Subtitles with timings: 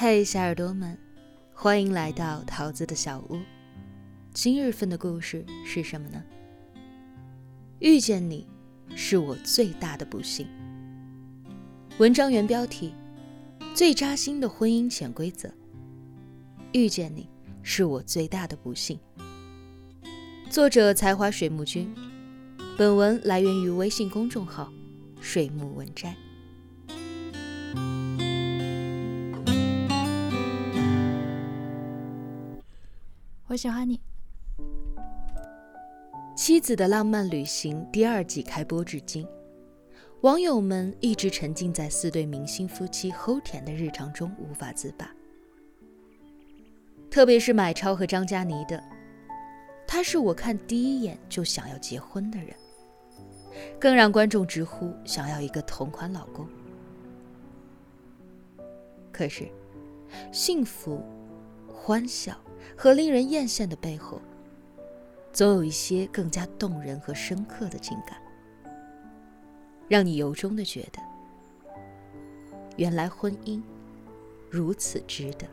[0.00, 0.96] 嘿，小耳朵们，
[1.52, 3.40] 欢迎来到桃子的小屋。
[4.32, 6.22] 今日份的故事是什么呢？
[7.80, 8.46] 遇见你，
[8.94, 10.46] 是我最大的不幸。
[11.98, 12.94] 文章原标题：
[13.74, 15.52] 最扎心的婚姻潜规则。
[16.70, 17.28] 遇见你，
[17.64, 19.00] 是我最大的不幸。
[20.48, 21.92] 作者：才华水木君。
[22.78, 24.72] 本文来源于微信公众号
[25.20, 26.14] “水木文摘”。
[33.58, 34.00] 喜欢你。
[36.36, 39.26] 《妻子的浪漫旅行》第二季开播至今，
[40.20, 45.12] 网友们一直沉浸在四对明星夫妻齁甜的日常中无法自拔。
[47.10, 48.80] 特别是买超和张嘉倪的，
[49.88, 52.54] 他是我看第一眼就想要结婚的人，
[53.80, 56.46] 更让观众直呼想要一个同款老公。
[59.10, 59.48] 可是，
[60.30, 61.02] 幸福、
[61.66, 62.38] 欢笑
[62.76, 64.20] 和令人艳羡的背后，
[65.32, 68.20] 总有一些更加动人和深刻的情感，
[69.88, 71.00] 让你由衷的觉得，
[72.76, 73.62] 原来婚姻
[74.50, 75.46] 如此值得。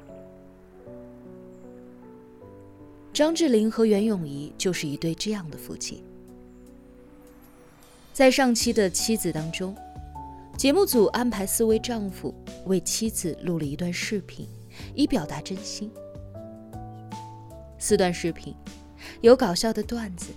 [3.14, 6.04] 张智霖和袁咏仪就是一对这样的夫妻。
[8.14, 9.76] 在上期的妻子当中，
[10.58, 12.34] 节目组安排四位丈夫
[12.66, 14.48] 为妻子录了一段视频，
[14.94, 15.92] 以表达真心。
[17.86, 18.52] 四段视频，
[19.22, 20.32] 有搞笑的段子，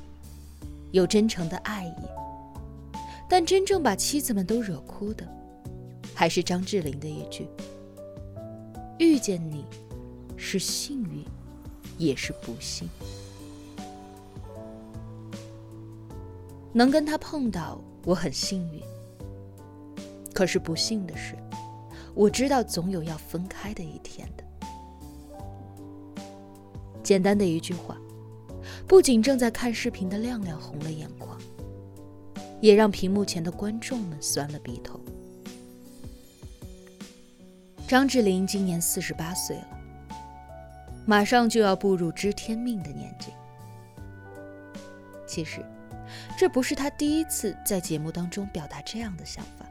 [0.90, 5.26] 有真诚的爱意，但真正把妻子们都惹哭的，
[6.14, 7.48] 还是张智霖的一句
[9.00, 9.64] ：“遇见你，
[10.36, 11.24] 是幸运。”
[11.96, 12.86] 也是不幸，
[16.74, 18.82] 能跟他碰到，我很幸运。
[20.34, 21.34] 可是不幸的是，
[22.14, 24.44] 我知道总有要分开的一天的。
[27.08, 27.96] 简单的一句话，
[28.86, 31.40] 不仅正在看视频的亮亮红了眼眶，
[32.60, 35.00] 也让屏幕前的观众们酸了鼻头。
[37.86, 39.68] 张智霖今年四十八岁了。
[41.06, 43.32] 马上就要步入知天命的年纪。
[45.26, 45.64] 其实，
[46.38, 49.64] 这不是他第一次在节目当中表达这样的想法。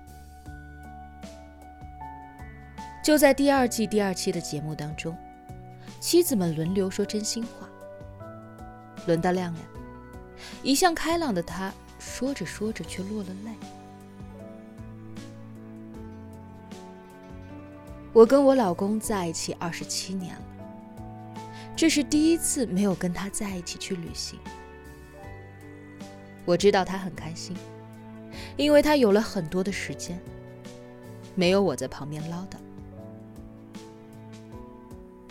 [3.03, 5.15] 就在第二季第二期的节目当中，
[5.99, 7.67] 妻子们轮流说真心话。
[9.05, 9.65] 轮到亮亮，
[10.61, 13.51] 一向开朗的他，说着说着却落了泪。
[18.11, 20.41] 我跟我老公在一起二十七年了。
[21.75, 24.39] 这是第一次没有跟他在一起去旅行。
[26.43, 27.55] 我知道他很开心，
[28.55, 30.19] 因为他有了很多的时间，
[31.35, 32.57] 没有我在旁边唠叨。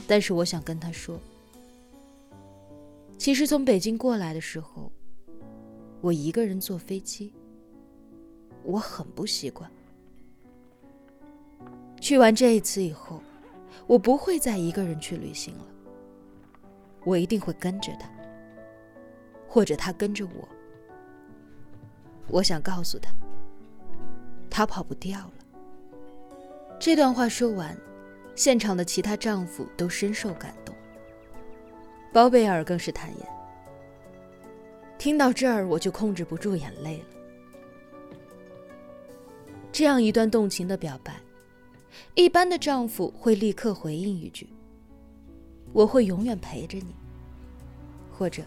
[0.06, 1.18] 但是我想跟他说，
[3.18, 4.90] 其实从北京过来的时候，
[6.00, 7.32] 我一个人坐飞机，
[8.62, 9.70] 我很不习惯。
[12.00, 13.20] 去完这一次以后，
[13.86, 15.64] 我不会再一个人去旅行了。
[17.04, 18.08] 我一定会跟着他，
[19.48, 20.48] 或者他跟着我。
[22.28, 23.10] 我想告诉他，
[24.50, 25.32] 他跑不掉了。
[26.78, 27.76] 这段话说完，
[28.36, 30.74] 现场的其他丈夫都深受感动，
[32.12, 33.26] 包贝尔更是坦言
[34.98, 37.04] ：“听到这儿，我就控制不住眼泪了。”
[39.72, 41.14] 这样一段动情的表白，
[42.14, 44.46] 一般的丈夫会立刻回应一句。
[45.72, 46.94] 我会永远陪着你，
[48.10, 48.42] 或者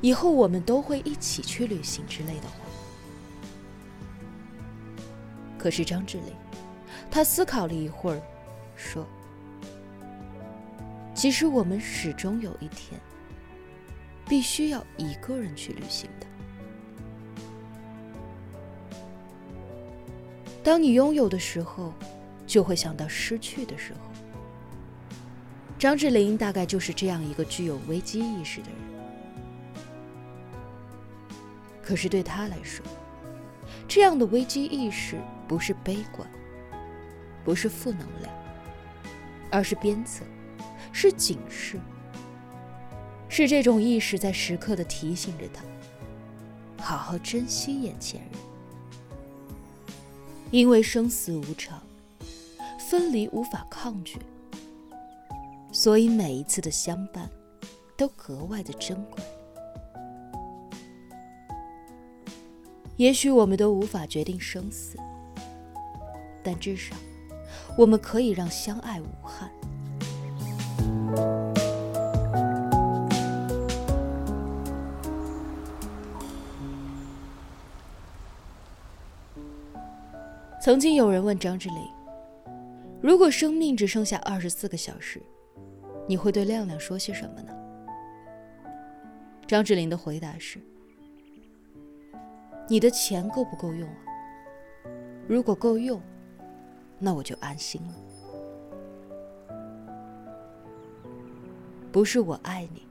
[0.00, 2.56] 以后我们都会一起去旅行之类的话。
[5.58, 6.34] 可是张智霖，
[7.10, 8.22] 他思考了一会儿，
[8.76, 9.06] 说
[11.14, 13.00] ：“其实我们始终有一天，
[14.28, 16.26] 必须要一个人去旅行的。
[20.62, 21.92] 当你拥有的时候，
[22.46, 24.00] 就会想到失去的时候。”
[25.78, 28.78] 张智霖大概就是这样一个具有危机意识的人。
[31.82, 32.84] 可是对他来说，
[33.86, 35.16] 这样的危机意识
[35.46, 36.28] 不是悲观，
[37.44, 38.34] 不是负能量，
[39.50, 40.24] 而是鞭策，
[40.92, 41.78] 是警示，
[43.28, 45.64] 是这种意识在时刻的提醒着他，
[46.82, 48.30] 好好珍惜眼前人，
[50.50, 51.80] 因为生死无常，
[52.78, 54.18] 分离无法抗拒。
[55.72, 57.28] 所以每一次的相伴，
[57.98, 59.22] 都格外的珍贵。
[62.96, 64.96] 也许我们都无法决定生死，
[66.42, 66.96] 但至少，
[67.76, 69.50] 我们可以让相爱无憾。
[80.58, 81.78] 曾经有人问张智霖
[83.00, 85.22] ：“如果生命只剩下二十四个小时，
[86.08, 87.52] 你会对亮亮说些什么呢？”
[89.46, 90.58] 张智霖的回答是
[92.68, 93.98] ：“你的钱够不够用啊？
[95.28, 96.00] 如果够用。”
[96.98, 97.94] 那我就安心了。
[101.92, 102.84] 不是我爱你，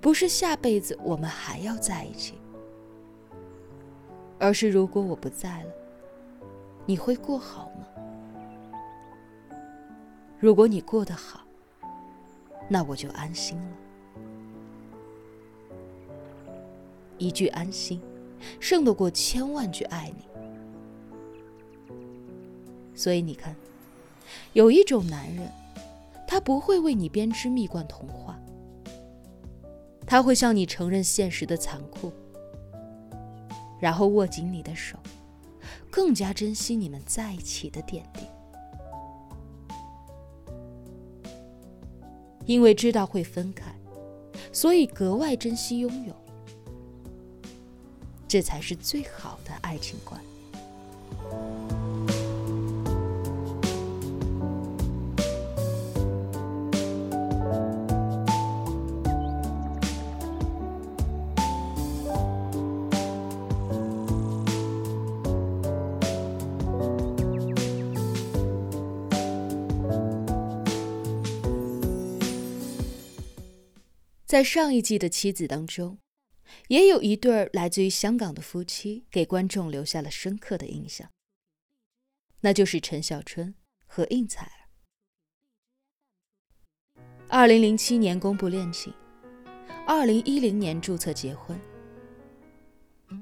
[0.00, 2.34] 不是下辈子我们还要在一起，
[4.38, 5.70] 而是如果我不在了，
[6.84, 7.86] 你会过好吗？
[10.38, 11.40] 如果你过得好，
[12.68, 13.68] 那我就安心了。”
[17.16, 18.02] 一句安心，
[18.60, 20.26] 胜得过千万句爱你。
[22.94, 23.54] 所以你看，
[24.52, 25.50] 有一种男人，
[26.26, 28.38] 他不会为你编织蜜罐童话，
[30.06, 32.12] 他会向你承认现实的残酷，
[33.80, 34.98] 然后握紧你的手，
[35.90, 38.20] 更加珍惜你们在一起的点滴，
[42.46, 43.74] 因为知道会分开，
[44.52, 46.14] 所以格外珍惜拥有。
[48.26, 50.20] 这才是最好的爱情观。
[74.34, 76.00] 在上一季的妻子当中。
[76.66, 81.08] 也有一对来自于香港的夫妻，给观众留下了深刻的印象。
[82.40, 83.54] 那就是陈小春
[83.86, 84.58] 和应采儿。
[87.28, 88.92] 二零零七年公布恋情，
[89.86, 91.56] 二零一零年注册结婚。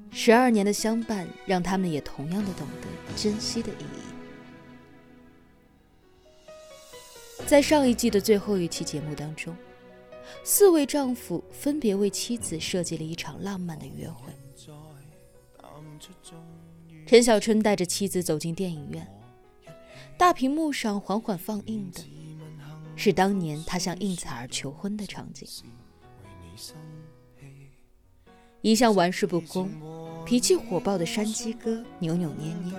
[0.09, 4.01] 十二年的相伴，让他们也同样的懂得珍惜的意义。
[7.45, 9.55] 在上一季的最后一期节目当中。
[10.43, 14.31] 四位丈夫分别为妻子设计了一场浪漫的约会。
[17.05, 19.07] 陈小春带着妻子走进电影院，
[20.17, 22.01] 大屏幕上缓缓放映的
[22.95, 25.47] 是当年他向应采儿求婚的场景。
[28.61, 29.69] 一向玩世不恭、
[30.25, 32.73] 脾气火爆的山鸡哥扭扭捏捏，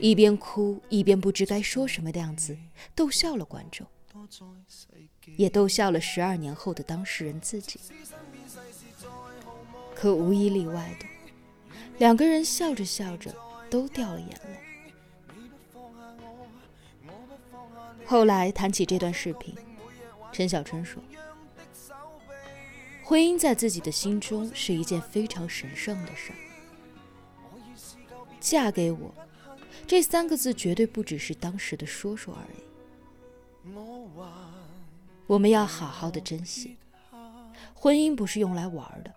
[0.00, 2.56] 一边哭一边不知该说什么的样子，
[2.94, 3.86] 逗笑了观众。
[5.36, 7.80] 也逗笑了十二年后的当事人自己，
[9.94, 11.06] 可无一例外的，
[11.98, 13.34] 两个人笑着笑着
[13.70, 14.60] 都掉了眼泪。
[18.04, 19.54] 后来谈起这段视频，
[20.32, 21.02] 陈小春说
[23.04, 26.38] ：“婚姻在自己的心中是一件非常神圣的事儿，
[28.40, 29.14] 嫁给我
[29.86, 32.58] 这三个字绝对不只是当时的说说而已。”
[35.30, 36.76] 我们要好好的珍惜，
[37.72, 39.14] 婚姻不是用来玩的。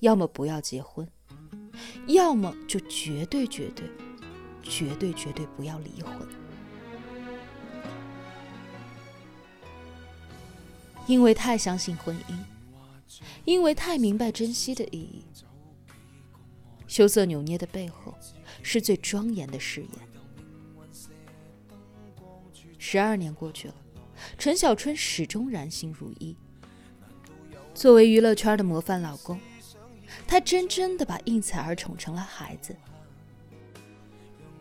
[0.00, 1.08] 要么不要结婚，
[2.08, 3.88] 要么就绝对绝对、
[4.62, 6.28] 绝对绝对不要离婚。
[11.06, 12.38] 因为太相信婚姻，
[13.46, 15.24] 因为太明白珍惜的意义。
[16.86, 18.14] 羞涩扭捏的背后，
[18.62, 19.90] 是最庄严的誓言。
[22.78, 23.74] 十二年过去了。
[24.38, 26.36] 陈小春始终然心如一。
[27.74, 29.38] 作为娱乐圈的模范老公，
[30.26, 32.76] 他真真的把应采儿宠成了孩子。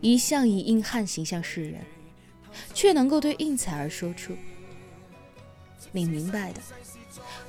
[0.02, 1.82] 一向以硬汉形象示人，
[2.74, 4.36] 却能够对应采儿说出
[5.94, 6.60] ：“你明白的，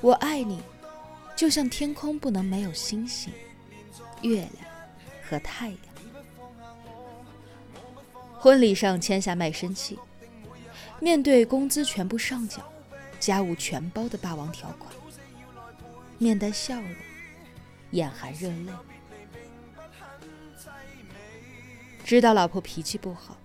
[0.01, 0.61] 我爱你，
[1.35, 3.33] 就像天空不能没有星星、
[4.21, 4.51] 月亮
[5.27, 5.77] 和太阳。”
[8.37, 9.97] 婚礼上签下卖身契。
[10.99, 12.61] 面对工资全部上缴、
[13.19, 14.93] 家务全包的霸王条款，
[16.17, 16.95] 面带笑容，
[17.91, 18.71] 眼含热泪。
[22.03, 23.37] 知道老婆脾气不好，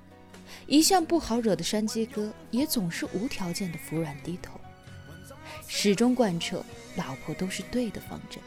[0.66, 4.61] 一向不好惹的山鸡哥也总是无条件的服软低头，
[5.66, 6.64] 始终贯彻
[6.97, 8.40] 老婆都是对的方针。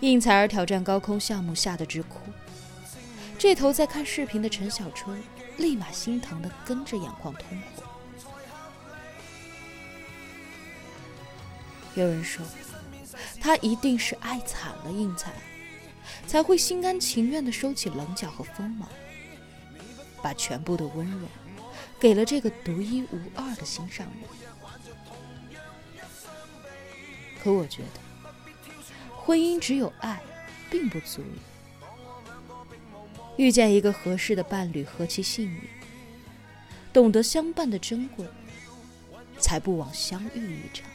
[0.00, 2.18] 应采儿挑战高空项目吓得直哭，
[3.38, 5.20] 这头在看视频的陈小春。
[5.56, 7.46] 立马心疼的跟着眼眶通
[7.76, 7.84] 红。
[11.94, 12.44] 有人说，
[13.40, 15.32] 他一定是爱惨了应采，
[16.26, 18.88] 才会心甘情愿的收起棱角和锋芒，
[20.20, 21.28] 把全部的温柔
[22.00, 24.16] 给了这个独一无二的心上人。
[27.42, 28.00] 可我觉得，
[29.16, 30.20] 婚姻只有爱
[30.68, 31.53] 并不足以。
[33.36, 35.60] 遇见一个合适的伴侣何其幸运，
[36.92, 38.26] 懂得相伴的珍贵，
[39.38, 40.88] 才不枉相遇一场。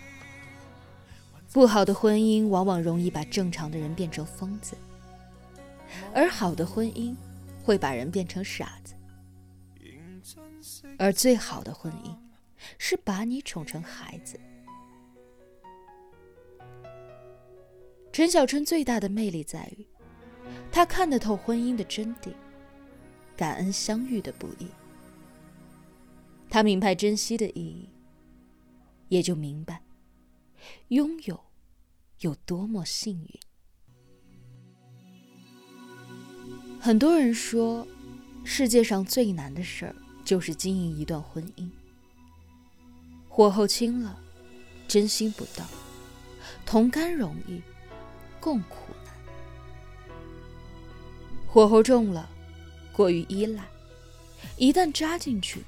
[1.52, 4.78] 不好的婚姻往往容易把正常的人变成疯子，
[6.14, 7.16] 而好的婚姻
[7.64, 8.94] 会把人变成傻子。
[10.98, 12.16] 而最好的婚姻
[12.78, 14.40] 是把你宠成孩子。
[18.12, 19.88] 陈小春最大的魅力在于，
[20.72, 22.34] 他看得透婚姻的真谛，
[23.36, 24.68] 感恩相遇的不易。
[26.50, 27.90] 他明白珍惜的意义，
[29.10, 29.82] 也就明白
[30.90, 31.40] 拥有
[32.20, 33.40] 有多么幸运。
[36.80, 37.86] 很多人说，
[38.44, 41.70] 世界上最难的事儿就是经营一段婚姻。
[43.28, 44.18] 火候轻了，
[44.88, 45.66] 真心不到；
[46.66, 47.62] 同甘容易。
[48.42, 48.94] 共苦，
[51.52, 52.30] 火候重了，
[52.94, 53.66] 过于依赖，
[54.56, 55.64] 一旦扎进去，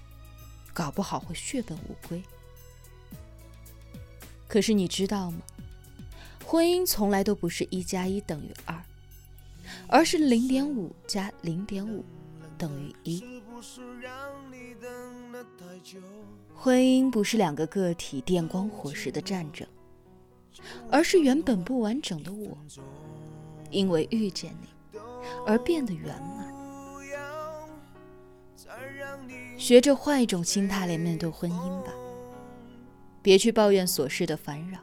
[0.73, 2.21] 搞不好会血本无归。
[4.47, 5.39] 可是你知道吗？
[6.45, 8.79] 婚姻从来都不是一加一等于二，
[9.87, 12.05] 而是零点五加零点五
[12.59, 13.41] 等于一。
[16.53, 19.67] 婚姻不是两个个体电光火石的战争。
[20.91, 22.55] 而是原本不完整的我，
[23.71, 24.67] 因为遇见你
[25.45, 26.41] 而变得圆满。
[29.57, 31.93] 学着换一种心态来面对婚姻吧，
[33.21, 34.79] 别去抱怨琐事的烦扰，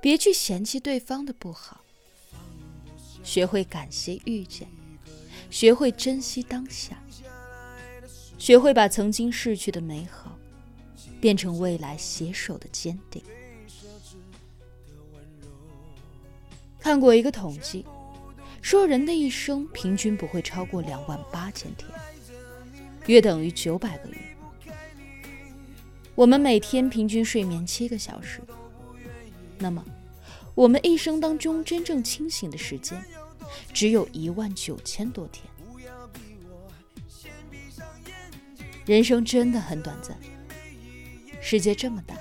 [0.00, 1.80] 别去嫌弃对方的不好，
[3.24, 4.68] 学会感谢遇见，
[5.50, 7.02] 学会珍惜当下，
[8.38, 10.38] 学会把曾经逝去的美好
[11.20, 13.20] 变成未来携手的坚定。
[16.78, 17.84] 看过一个统计，
[18.62, 21.88] 说人的一生平均不会超过两万八千天，
[23.06, 24.16] 约等于九百个月。
[26.14, 28.40] 我们每天平均睡眠七个小时，
[29.58, 29.84] 那么
[30.54, 33.02] 我们一生当中真正清醒的时间
[33.72, 35.44] 只有一万九千多天。
[38.84, 40.16] 人生真的很短暂，
[41.40, 42.14] 世界这么大，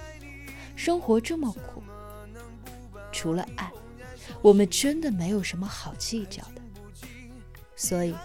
[0.75, 1.83] 生活这么苦，
[3.11, 3.71] 除了爱。
[4.41, 6.61] 我们真的没有什么好计较的，
[7.75, 8.15] 所以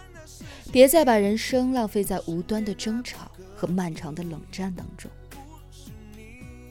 [0.71, 5.11] 别再把人生浪费在无端的争吵和漫长的冷战当中。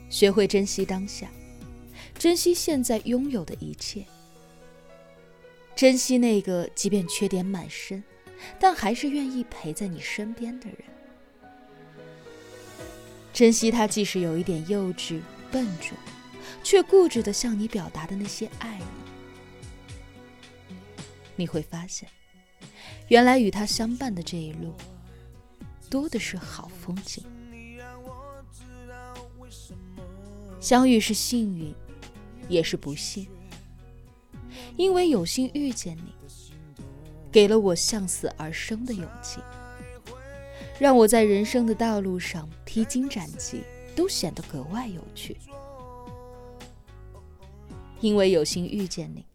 [0.09, 1.29] 学会珍惜当下，
[2.17, 4.05] 珍惜现在拥有的一切，
[5.75, 8.03] 珍惜那个即便缺点满身，
[8.59, 10.77] 但还是愿意陪在你身边的人，
[13.33, 15.19] 珍惜他即使有一点幼稚
[15.51, 15.97] 笨拙，
[16.63, 19.02] 却固执的向你表达的那些爱意。
[21.35, 22.07] 你会发现，
[23.07, 24.73] 原来与他相伴的这一路，
[25.89, 27.23] 多的是好风景。
[30.59, 31.73] 相遇是幸运，
[32.47, 33.27] 也是不幸，
[34.77, 36.15] 因为有幸遇见你，
[37.31, 39.41] 给了我向死而生的勇气，
[40.79, 43.63] 让我在人生的道路上披荆斩棘
[43.95, 45.37] 都显得格外有趣。
[47.99, 49.25] 因为有幸遇见你。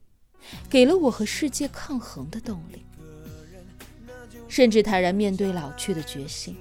[0.69, 2.85] 给了我和世界抗衡的动力，
[4.49, 6.57] 甚至坦然面对老去的决心。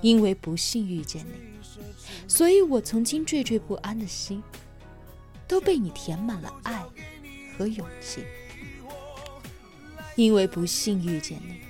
[0.00, 1.34] 因为不幸遇见你，
[2.26, 4.42] 所以我曾经惴惴不安的心，
[5.46, 6.82] 都被你填满了爱
[7.58, 8.24] 和勇气。
[10.16, 11.60] 因为不幸遇见你，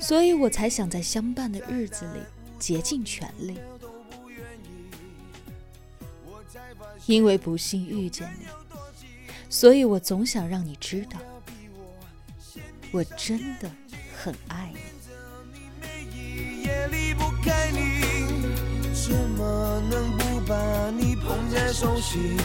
[0.00, 2.20] 所以我才想在相伴的日子里
[2.58, 3.58] 竭尽全力。
[7.06, 8.46] 因为不幸遇见你，
[9.48, 11.18] 所以我总想让你知道，
[12.92, 13.70] 我真的
[14.16, 14.80] 很爱你。
[18.92, 22.36] 怎么能不把你捧在手心？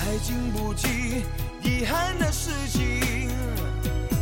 [0.00, 1.22] 爱经不起
[1.62, 3.30] 遗憾的事情，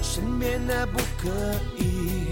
[0.03, 2.26] 身边的不可以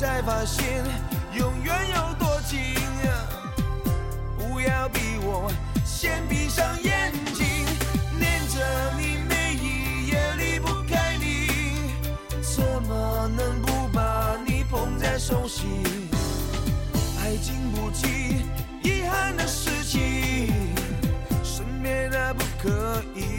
[0.00, 0.82] 才发现
[1.34, 2.58] 永远有多近
[3.06, 3.28] 啊，
[4.38, 5.52] 不要逼我
[5.84, 7.44] 先闭上眼睛，
[8.18, 8.64] 念着
[8.96, 11.92] 你每一夜离不开你，
[12.40, 15.68] 怎么能不把你捧在手心？
[17.22, 18.46] 爱经不起
[18.82, 20.50] 遗憾的事情，
[21.44, 23.29] 身边的不可以。